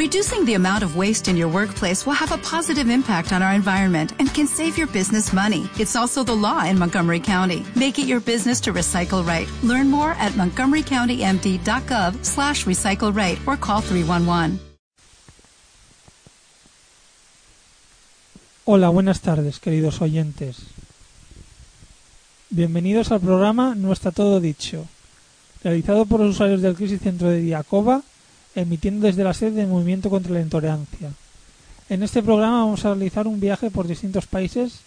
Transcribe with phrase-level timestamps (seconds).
[0.00, 3.52] Reducing the amount of waste in your workplace will have a positive impact on our
[3.52, 5.68] environment and can save your business money.
[5.78, 7.66] It's also the law in Montgomery County.
[7.76, 9.46] Make it your business to recycle right.
[9.62, 14.58] Learn more at montgomerycountymd.gov slash recycle right or call 311.
[18.64, 20.62] Hola, buenas tardes, queridos oyentes.
[22.48, 24.86] Bienvenidos al programa No está todo dicho,
[25.62, 28.02] realizado por los usuarios del Crisis Centro de Diacoba
[28.54, 31.10] emitiendo desde la sede del Movimiento contra la Intolerancia.
[31.88, 34.80] En este programa vamos a realizar un viaje por distintos países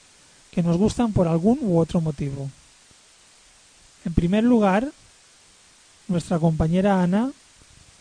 [0.52, 2.50] que nos gustan por algún u otro motivo.
[4.06, 4.88] En primer lugar,
[6.08, 7.32] nuestra compañera Ana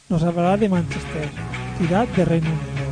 [0.09, 1.31] nos hablará de Manchester,
[1.79, 2.83] ciudad de Reino Unido.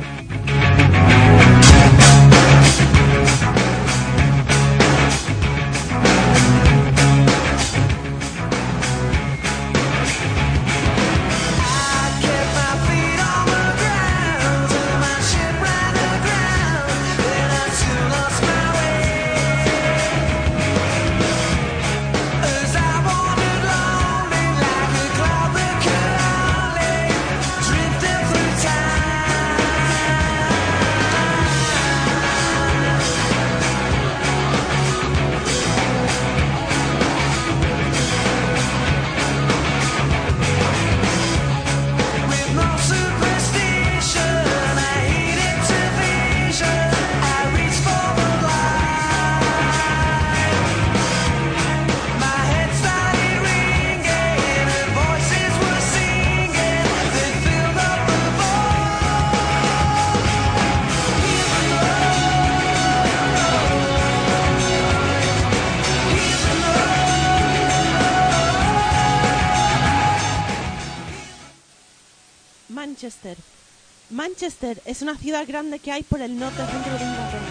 [74.41, 77.45] Manchester es una ciudad grande que hay por el norte centro de Inglaterra.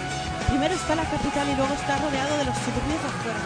[0.50, 3.38] Primero está la capital y luego está rodeado de los suburbios afuera.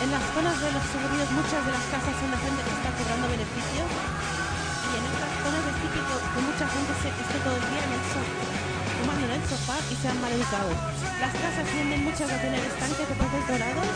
[0.00, 2.88] En las zonas de los suburbios muchas de las casas son de gente que está
[2.96, 7.66] cobrando beneficios y en estas zonas es típico que mucha gente se esté todo el
[7.68, 8.48] día en el sofá,
[8.96, 10.78] tomando en el sofá y sean mal educados.
[11.20, 13.88] Las casas tienden muchas a tener estanques de peces dorados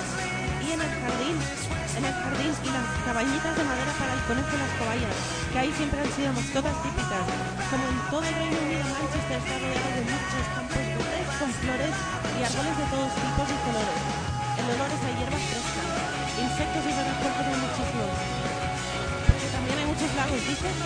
[0.70, 1.36] en el jardín,
[1.98, 5.16] en el jardín y las cabañitas de madera para el conejo y las cobayas,
[5.50, 7.26] que ahí siempre han sido mascotas típicas.
[7.70, 11.94] Como en todo el Reino Unido, Manchester está rodeado de muchos campos verdes con flores
[11.98, 14.00] y árboles de todos tipos y colores.
[14.60, 15.88] El olor es a hierbas frescas,
[16.38, 18.14] insectos y garrapatas hay muchísimos.
[19.26, 20.76] Porque también hay muchos lagos, dices.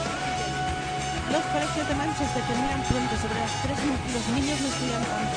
[1.28, 3.84] Los colegios de Manchester terminan pronto, sobre las 3
[4.16, 5.36] los niños no estudian tanto.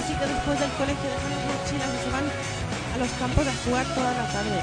[0.00, 2.26] Así que después del colegio dejan las mochilas y se van
[2.94, 4.58] a los campos a jugar toda la tarde.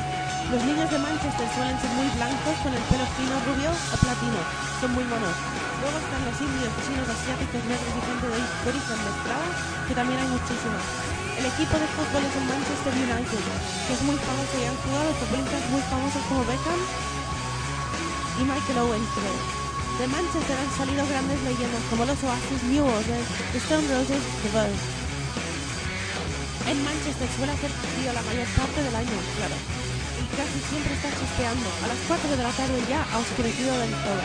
[0.48, 4.42] Los niños de Manchester suelen ser muy blancos con el pelo fino, rubio o platino.
[4.80, 5.36] Son muy monos.
[5.84, 9.48] Luego están los indios, chinos, asiáticos, negros y gente de origen mezclada,
[9.84, 10.84] que también hay muchísimos.
[11.36, 13.44] El equipo de fútbol es el Manchester United,
[13.88, 16.82] que es muy famoso y han jugado futbolistas muy famosos como Beckham
[18.40, 19.38] y Michael Owen, creo.
[20.00, 23.22] De Manchester han salido grandes leyendas como los Oasis, New Order,
[23.52, 25.01] The Stone Roses, The Birds.
[26.72, 29.56] En Manchester suele hacer frío la mayor parte del año, claro.
[30.24, 31.68] Y casi siempre está chispeando.
[31.84, 34.22] A las 4 de la tarde ya ha oscurecido del todo.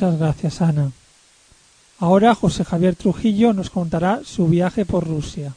[0.00, 0.92] Muchas gracias, Ana.
[1.98, 5.54] Ahora José Javier Trujillo nos contará su viaje por Rusia.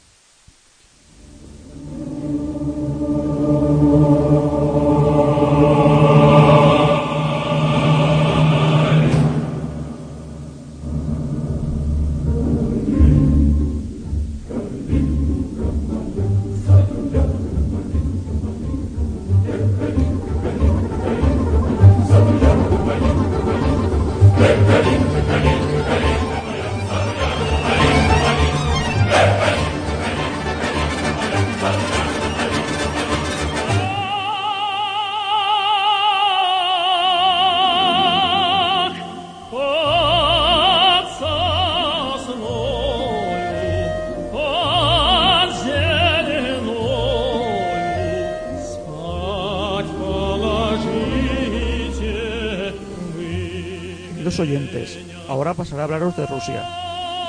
[54.34, 54.98] Queridos oyentes,
[55.28, 56.64] ahora pasaré a hablaros de Rusia.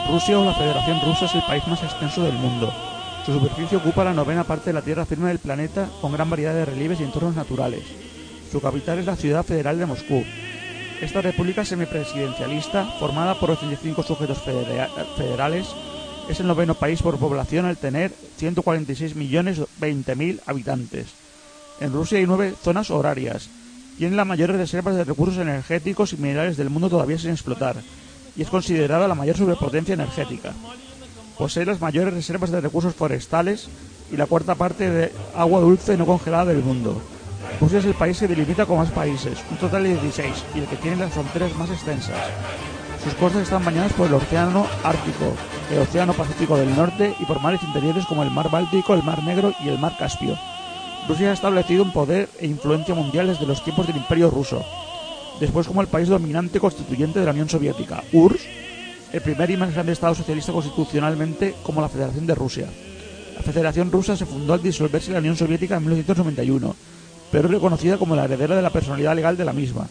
[0.09, 2.73] Rusia o la Federación Rusa es el país más extenso del mundo.
[3.23, 6.55] Su superficie ocupa la novena parte de la tierra firme del planeta con gran variedad
[6.55, 7.83] de relieves y entornos naturales.
[8.51, 10.23] Su capital es la ciudad federal de Moscú.
[10.99, 15.67] Esta república semipresidencialista, formada por 85 sujetos federa- federales,
[16.27, 21.05] es el noveno país por población al tener 146.020.000 habitantes.
[21.81, 23.47] En Rusia hay nueve zonas horarias.
[23.97, 27.77] Tiene las mayores reservas de recursos energéticos y minerales del mundo todavía sin explotar,
[28.36, 30.51] y es considerada la mayor superpotencia energética.
[31.38, 33.69] Posee las mayores reservas de recursos forestales
[34.12, 37.01] y la cuarta parte de agua dulce no congelada del mundo.
[37.62, 40.65] Rusia es el país que delimita con más países, un total de 16, y el
[40.65, 42.18] que tiene las fronteras más extensas.
[43.01, 45.36] Sus costas están bañadas por el Océano Ártico,
[45.71, 49.24] el Océano Pacífico del Norte y por mares interiores como el Mar Báltico, el Mar
[49.24, 50.38] Negro y el Mar Caspio.
[51.07, 54.65] Rusia ha establecido un poder e influencia mundial desde los tiempos del Imperio ruso.
[55.39, 58.47] Después como el país dominante constituyente de la Unión Soviética, URSS,
[59.13, 62.67] el primer y más grande Estado socialista constitucionalmente como la Federación de Rusia.
[63.35, 66.75] La Federación Rusa se fundó al disolverse la Unión Soviética en 1991,
[67.31, 69.87] pero es reconocida como la heredera de la personalidad legal de la misma.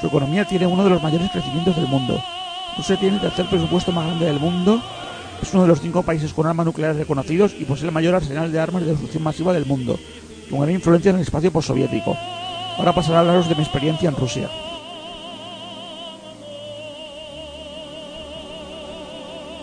[0.00, 2.22] Su economía tiene uno de los mayores crecimientos del mundo.
[2.76, 4.82] Rusia tiene el tercer presupuesto más grande del mundo,
[5.40, 8.52] es uno de los cinco países con armas nucleares reconocidos y posee el mayor arsenal
[8.52, 9.98] de armas de destrucción masiva del mundo,
[10.50, 12.16] con gran influencia en el espacio postsoviético.
[12.78, 14.48] Ahora pasaré a hablaros de mi experiencia en Rusia.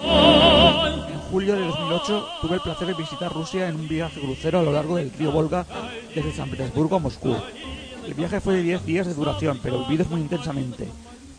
[0.04, 4.64] En julio de 2008 tuve el placer de visitar Rusia en un viaje crucero a
[4.64, 5.66] lo largo del río Volga
[6.14, 7.36] desde San Petersburgo a Moscú.
[8.06, 10.88] El viaje fue de 10 días de duración, pero vividos muy intensamente.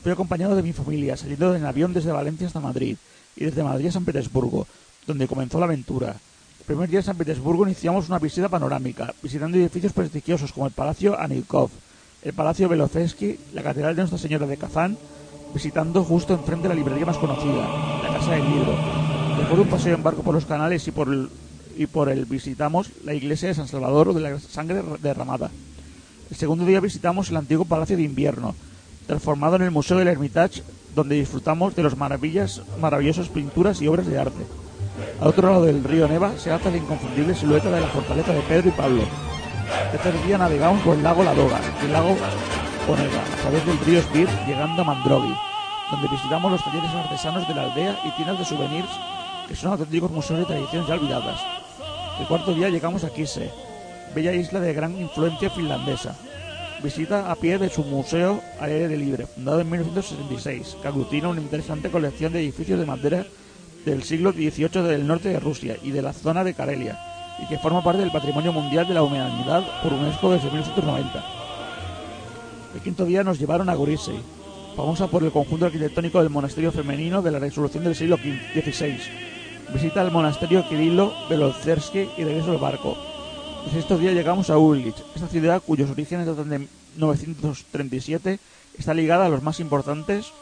[0.02, 2.96] Fui acompañado de mi familia, saliendo en avión desde Valencia hasta Madrid
[3.36, 4.66] y desde Madrid a San Petersburgo,
[5.06, 6.16] donde comenzó la aventura.
[6.70, 11.18] Primer día en San Petersburgo iniciamos una visita panorámica, visitando edificios prestigiosos como el Palacio
[11.18, 11.68] Anikov,
[12.22, 14.96] el Palacio Belofensky, la Catedral de Nuestra Señora de Kazán,
[15.52, 17.66] visitando justo enfrente la librería más conocida,
[18.04, 18.72] la Casa del Libro.
[19.36, 21.28] Después de un paseo en barco por los canales y por el,
[21.76, 25.50] y por el visitamos la iglesia de San Salvador o de la sangre derramada.
[26.30, 28.54] El segundo día visitamos el antiguo Palacio de Invierno,
[29.08, 30.62] transformado en el Museo del Hermitage,
[30.94, 34.59] donde disfrutamos de las maravillas, maravillosas pinturas y obras de arte.
[35.20, 38.40] Al otro lado del río Neva se alza la inconfundible silueta de la fortaleza de
[38.42, 39.02] Pedro y Pablo.
[39.92, 42.16] Tercer día navegamos por el lago Ladoga el lago
[42.88, 45.34] Onega, a través del río Svir, llegando a Mandrogi,
[45.90, 48.88] donde visitamos los talleres artesanos de la aldea y tiendas de souvenirs,
[49.46, 51.40] que son auténticos museos de tradiciones ya olvidadas.
[52.18, 53.50] El cuarto día llegamos a Kise,
[54.14, 56.16] bella isla de gran influencia finlandesa.
[56.82, 61.40] Visita a pie de su museo al aire libre, fundado en 1966, que aglutina una
[61.40, 63.26] interesante colección de edificios de madera
[63.84, 66.98] del siglo XVIII del norte de Rusia y de la zona de Karelia,
[67.42, 71.24] y que forma parte del Patrimonio Mundial de la Humanidad por UNESCO desde 1990.
[72.74, 74.20] El quinto día nos llevaron a Gorisei,
[74.76, 78.98] famosa por el conjunto arquitectónico del monasterio femenino de la resolución del siglo XVI.
[79.72, 82.96] Visita al monasterio Kirilo Belozersky y regreso al barco.
[83.66, 88.38] El sexto día llegamos a Ulich, esta ciudad cuyos orígenes datan de 937
[88.78, 90.32] está ligada a los más importantes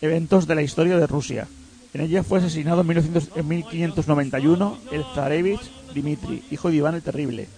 [0.00, 1.46] eventos de la historia de Rusia.
[1.92, 5.60] En ella fue asesinado en, 1900 en 1591 el zarevich
[5.94, 7.48] Dmitri, hijo de Iván el Terrible.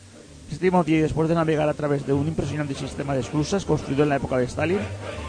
[0.50, 4.02] Este último día, después de navegar a través de un impresionante sistema de esclusas construido
[4.02, 4.80] en la época de Stalin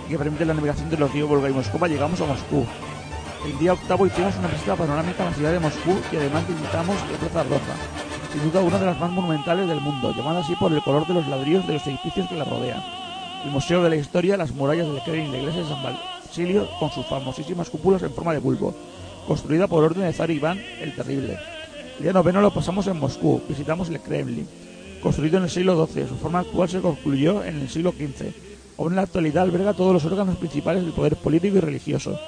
[0.07, 2.65] y que permite la navegación de los ríos Volga y Moscova, llegamos a Moscú.
[3.45, 6.95] El día octavo hicimos una visita panorámica a la ciudad de Moscú y además visitamos
[7.11, 7.75] la Plaza Roja,
[8.31, 11.13] sin duda una de las más monumentales del mundo, llamada así por el color de
[11.13, 12.83] los ladrillos de los edificios que la rodean.
[13.45, 15.83] El Museo de la Historia, las murallas del Kremlin y la iglesia de San
[16.79, 18.73] Con sus famosísimas cúpulas en forma de bulbo,
[19.27, 21.37] construida por orden de zar Iván el Terrible.
[21.97, 24.47] El día noveno lo pasamos en Moscú, visitamos el Kremlin,
[25.03, 26.07] construido en el siglo XII.
[26.07, 28.33] Su forma actual se concluyó en el siglo XV.
[28.79, 32.19] Aún en la actualidad alberga todos los órganos principales del poder político y religioso.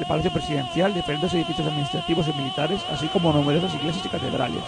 [0.00, 4.62] El Palacio Presidencial, diferentes edificios administrativos y militares, así como numerosas iglesias y catedrales.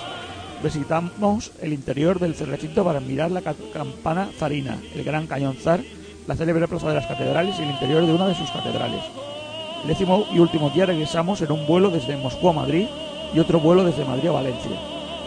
[0.63, 5.81] Visitamos el interior del recinto para mirar la ca- campana zarina, el gran cañón zar,
[6.28, 9.02] la célebre plaza de las catedrales y el interior de una de sus catedrales.
[9.82, 12.88] El décimo y último día regresamos en un vuelo desde Moscú a Madrid
[13.34, 14.72] y otro vuelo desde Madrid a Valencia.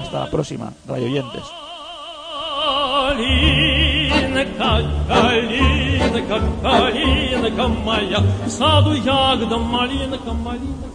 [0.01, 1.43] Hasta la próxima, radioyentes.
[3.09, 10.93] Калинка, калинка, калинка моя, в саду ягода малинка, малинка.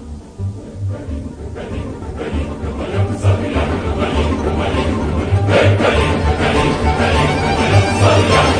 [8.10, 8.51] Ах, красота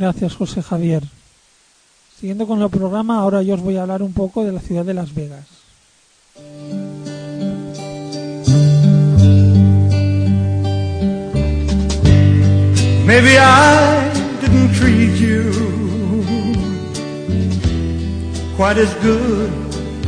[0.00, 1.02] Gracias, José Javier.
[2.18, 4.82] Siguiendo con el programa, ahora yo os voy a hablar un poco de la ciudad
[4.82, 5.44] de Las Vegas.
[13.04, 15.52] Maybe I didn't treat you
[18.56, 19.50] quite as good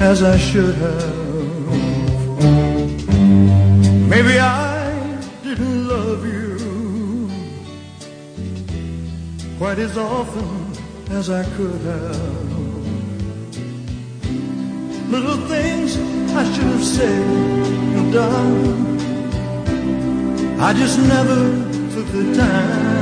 [0.01, 1.23] as I should have.
[4.09, 4.62] Maybe I
[9.63, 10.73] quite as often
[11.13, 12.53] as I could have.
[15.09, 15.97] Little things
[16.35, 17.23] I should have said
[17.97, 18.99] and done.
[20.59, 21.39] I just never
[21.95, 23.02] took the time.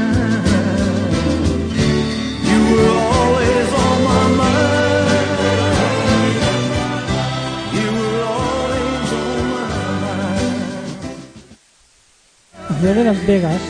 [12.81, 13.61] Ciudad de Las Vegas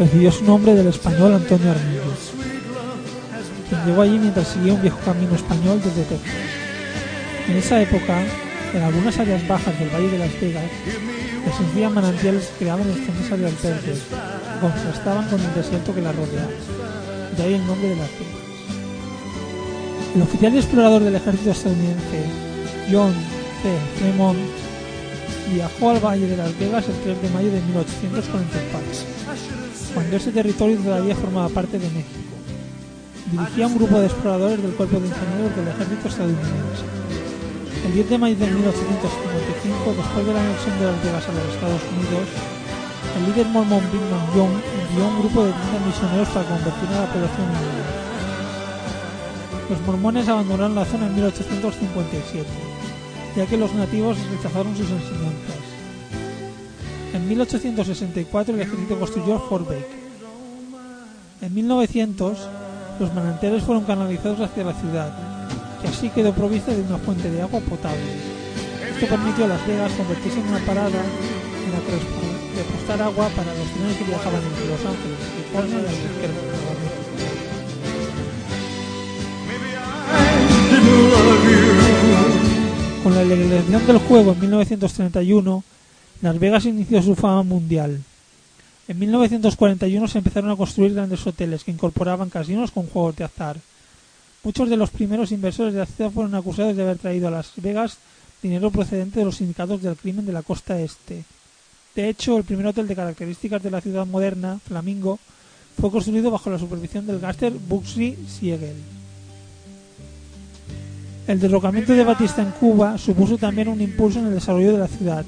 [0.00, 2.02] recibió su nombre del español Antonio Armillo,
[3.68, 6.34] quien llegó allí mientras seguía un viejo camino español desde Texas.
[7.48, 8.20] En esa época,
[8.74, 10.64] en algunas áreas bajas del Valle de Las Vegas,
[11.46, 16.50] existían manantiales que creaban extensas verdes que contrastaban con el desierto que la rodeaba.
[17.36, 18.42] De ahí el nombre de Las Vegas.
[20.16, 22.24] El oficial y explorador del ejército estadounidense,
[22.90, 23.14] John
[23.62, 24.00] C.
[24.00, 24.61] Fremont,
[25.50, 28.82] viajó al Valle de Las Vegas el 3 de mayo de 1844,
[29.94, 32.18] cuando ese territorio todavía formaba parte de México.
[33.30, 36.84] Dirigía un grupo de exploradores del Cuerpo de Ingenieros del Ejército estadounidense.
[37.86, 41.54] El 10 de mayo de 1855, después de la anexión de Las Vegas a los
[41.54, 42.28] Estados Unidos,
[43.16, 47.12] el líder mormón Brigham Young envió un grupo de 30 misioneros para convertir a la
[47.12, 47.56] población en.
[49.70, 52.46] Los mormones abandonaron la zona en 1857,
[53.36, 55.62] ya que los nativos rechazaron sus enseñanzas.
[57.14, 60.02] En 1864 el ejército construyó Fort Baker.
[61.40, 62.38] En 1900
[63.00, 65.12] los manantiales fueron canalizados hacia la ciudad,
[65.80, 67.98] que así quedó provista de una fuente de agua potable.
[68.94, 73.68] Esto permitió a Las Vegas convertirse en una parada en la que agua para los
[73.72, 75.18] trenes que viajaban entre Los Ángeles,
[75.52, 76.81] California y Albuquerque.
[83.02, 85.64] Con la legalización del juego en 1931,
[86.20, 88.00] Las Vegas inició su fama mundial.
[88.86, 93.56] En 1941 se empezaron a construir grandes hoteles que incorporaban casinos con juegos de azar.
[94.44, 97.98] Muchos de los primeros inversores de ciudad fueron acusados de haber traído a Las Vegas
[98.40, 101.24] dinero procedente de los sindicatos del crimen de la costa este.
[101.96, 105.18] De hecho, el primer hotel de características de la ciudad moderna, Flamingo,
[105.80, 109.01] fue construido bajo la supervisión del gángster Bugsy Siegel.
[111.26, 114.88] El derrocamiento de Batista en Cuba supuso también un impulso en el desarrollo de la
[114.88, 115.24] ciudad,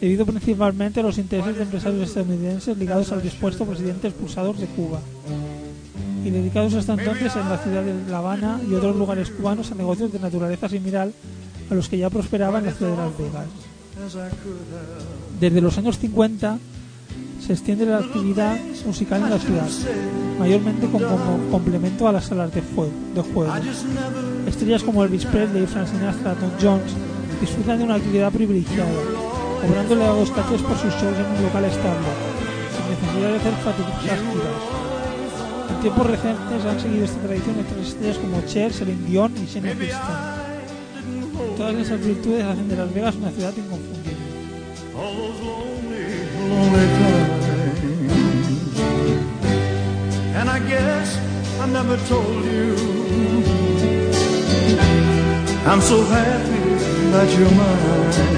[0.00, 5.00] debido principalmente a los intereses de empresarios estadounidenses ligados al dispuesto presidente expulsados de Cuba
[6.24, 9.74] y dedicados hasta entonces en la ciudad de La Habana y otros lugares cubanos a
[9.74, 11.10] negocios de naturaleza similar
[11.70, 13.46] a los que ya prosperaban en la ciudad de Las Vegas.
[15.38, 16.58] Desde los años 50
[17.40, 19.68] se extiende la actividad musical en la ciudad,
[20.38, 21.06] mayormente como
[21.50, 22.92] complemento a las salas de, juego.
[24.46, 26.92] Estrellas como Elvis Presley, Frank Sinatra, Tom Jones
[27.40, 28.90] disfrutan de una actividad privilegiada,
[29.60, 32.08] cobrándole a dos cachés por sus shows en un local estable,
[32.74, 34.76] sin necesidad de hacer fatidiosas giras.
[35.70, 39.78] En tiempos recientes han seguido esta tradición otras estrellas como Cher, Celine Dion y Twain.
[41.56, 44.16] Todas esas virtudes hacen de Las Vegas una ciudad inconfundible.
[46.50, 47.46] Lonely, times.
[50.38, 51.08] And I guess
[51.60, 52.76] I never told you.
[55.66, 56.66] I'm so happy
[57.12, 58.36] that you're mine.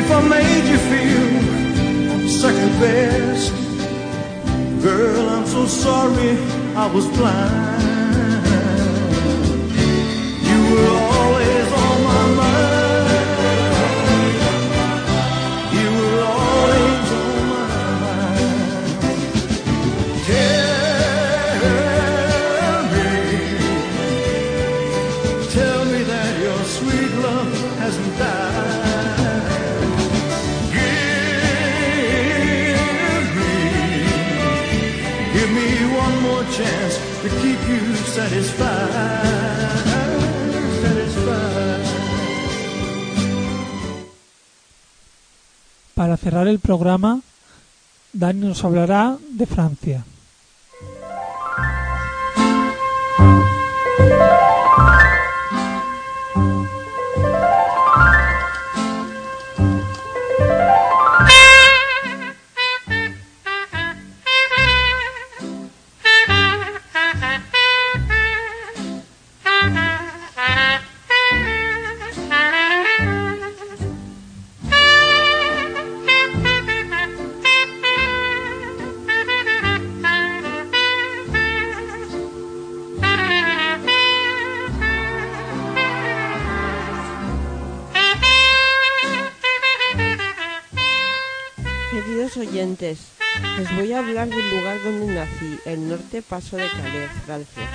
[0.00, 3.52] If I made you feel second best,
[4.82, 6.36] girl, I'm so sorry
[6.76, 7.88] I was blind.
[10.50, 11.07] You were
[45.94, 47.20] Para cerrar el programa,
[48.12, 50.04] Dani nos hablará de Francia.
[96.26, 97.68] Paso de Calais, Francia.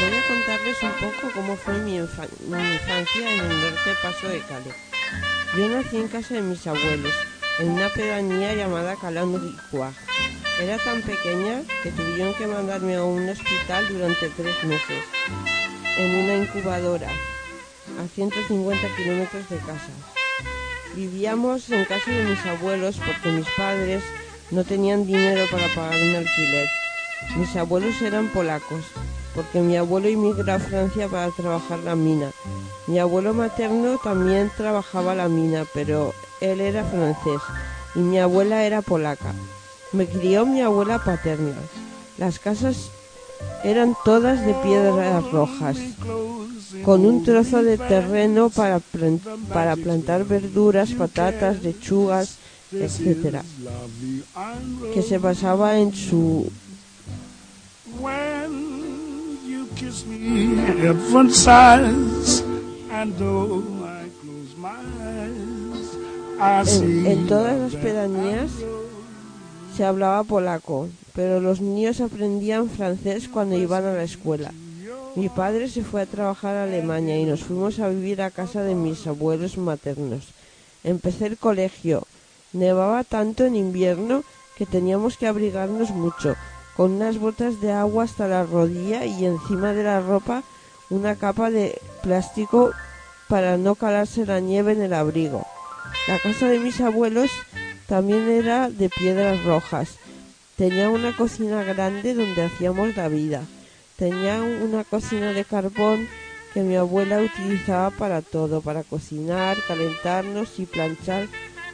[0.00, 4.28] Voy a contarles un poco cómo fue mi, infa- mi infancia en el norte Paso
[4.28, 4.74] de Calais.
[5.56, 7.12] Yo nací en casa de mis abuelos,
[7.58, 9.94] en una pedanía llamada Calandricois.
[10.60, 15.04] Era tan pequeña que tuvieron que mandarme a un hospital durante tres meses,
[15.98, 19.92] en una incubadora, a 150 kilómetros de casa.
[20.94, 24.02] Vivíamos en casa de mis abuelos porque mis padres
[24.50, 26.66] no tenían dinero para pagar un alquiler.
[27.36, 28.84] Mis abuelos eran polacos,
[29.34, 32.30] porque mi abuelo emigró a Francia para trabajar la mina.
[32.86, 37.40] Mi abuelo materno también trabajaba la mina, pero él era francés
[37.94, 39.32] y mi abuela era polaca.
[39.92, 41.54] Me crió mi abuela paterna.
[42.18, 42.90] Las casas
[43.64, 45.76] eran todas de piedras rojas,
[46.84, 48.80] con un trozo de terreno para,
[49.52, 52.36] para plantar verduras, patatas, lechugas,
[52.72, 53.42] etcétera,
[54.94, 56.50] que se basaba en su
[58.00, 62.40] When you kiss me, heaven sighs,
[62.90, 64.72] and though I close my
[65.04, 65.96] eyes,
[66.40, 68.50] I see en, en todas las pedanías
[69.76, 74.50] se hablaba polaco, pero los niños aprendían francés cuando iban a la escuela.
[75.14, 78.62] Mi padre se fue a trabajar a Alemania y nos fuimos a vivir a casa
[78.62, 80.28] de mis abuelos maternos.
[80.84, 82.06] Empecé el colegio.
[82.54, 84.24] Nevaba tanto en invierno
[84.56, 86.34] que teníamos que abrigarnos mucho,
[86.80, 90.42] con unas botas de agua hasta la rodilla y encima de la ropa
[90.88, 92.70] una capa de plástico
[93.28, 95.46] para no calarse la nieve en el abrigo.
[96.08, 97.30] La casa de mis abuelos
[97.86, 99.98] también era de piedras rojas.
[100.56, 103.42] Tenía una cocina grande donde hacíamos la vida.
[103.96, 106.08] Tenía una cocina de carbón
[106.54, 111.28] que mi abuela utilizaba para todo, para cocinar, calentarnos y planchar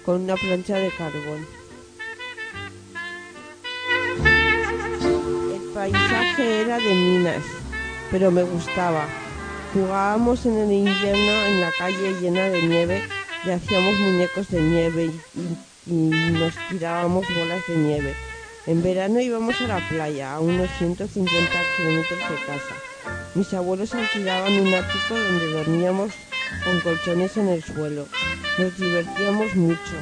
[0.05, 1.47] con una plancha de carbón.
[5.77, 7.43] Paisaje era de minas,
[8.11, 9.05] pero me gustaba.
[9.75, 13.03] Jugábamos en el invierno en la calle llena de nieve
[13.45, 18.15] y hacíamos muñecos de nieve y- y nos tirábamos bolas de nieve.
[18.67, 22.75] En verano íbamos a la playa, a unos 150 kilómetros de casa.
[23.35, 26.11] Mis abuelos alquilaban un ático donde dormíamos
[26.65, 28.07] con colchones en el suelo.
[28.57, 29.97] Nos divertíamos mucho.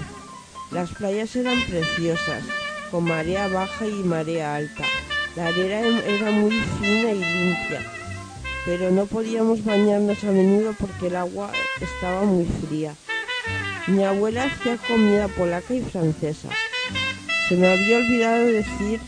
[0.71, 2.45] Las playas eran preciosas,
[2.93, 4.85] con marea baja y marea alta.
[5.37, 7.81] La arena em- era muy fina y limpia,
[8.64, 12.94] pero no podíamos bañarnos a menudo porque el agua estaba muy fría.
[13.88, 16.49] Mi abuela hacía comida polaca y francesa.
[17.49, 19.01] Se me había olvidado decir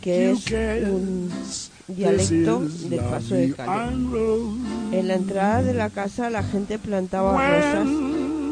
[0.00, 0.46] que es
[0.90, 1.30] un
[1.86, 3.94] dialecto del paso de Calais.
[4.92, 7.86] En la entrada de la casa la gente plantaba rosas.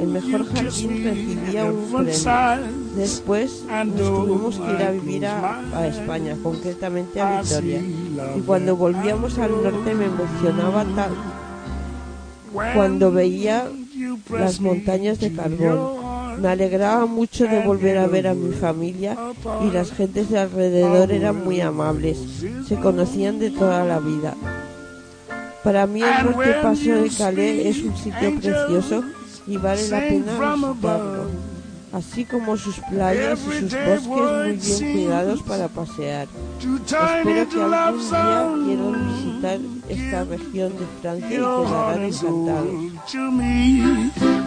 [0.00, 2.12] El mejor jardín recibía un premio.
[2.96, 7.80] Después nos tuvimos que ir a vivir a, a España, concretamente a Vitoria.
[8.36, 11.14] Y cuando volvíamos al norte me emocionaba tal
[12.74, 13.68] cuando veía
[14.30, 16.05] las montañas de carbón.
[16.38, 19.16] Me alegraba mucho de volver a ver a mi familia
[19.62, 22.18] y las gentes de alrededor eran muy amables.
[22.68, 24.34] Se conocían de toda la vida.
[25.64, 29.02] Para mí el norte paso de Calais es un sitio precioso
[29.46, 31.24] y vale la pena visitarlo,
[31.92, 36.28] así como sus playas y sus bosques muy bien cuidados para pasear.
[36.60, 42.74] Espero que algún día quieran visitar esta región de Francia y quedarán encantados.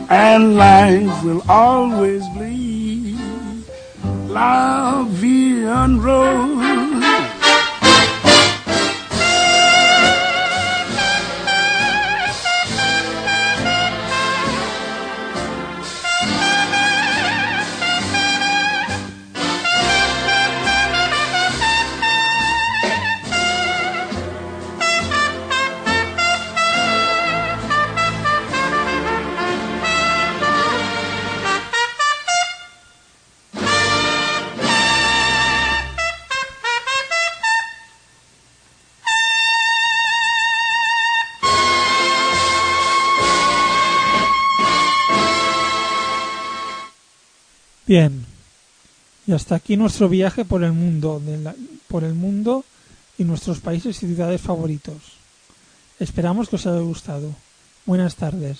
[0.09, 3.17] And life will always bleed.
[4.27, 7.08] La vie en rose.
[47.89, 48.23] Bien.
[49.25, 51.19] Y hasta aquí nuestro viaje por el mundo,
[51.87, 52.63] por el mundo
[53.17, 55.17] y nuestros países y ciudades favoritos.
[55.99, 57.33] Esperamos que os haya gustado.
[57.87, 58.59] Buenas tardes.